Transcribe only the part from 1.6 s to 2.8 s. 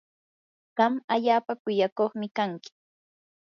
kuyakuqmi kanki.